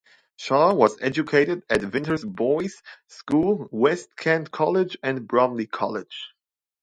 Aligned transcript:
Shaw 0.35 0.73
was 0.73 0.99
educated 0.99 1.61
at 1.69 1.81
Vinters 1.81 2.25
Boys' 2.25 2.81
School, 3.05 3.67
West 3.71 4.15
Kent 4.17 4.49
College 4.49 4.97
and 5.03 5.27
Bromley 5.27 5.67
College. 5.67 6.33